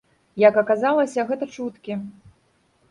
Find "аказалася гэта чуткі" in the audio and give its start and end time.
0.61-2.01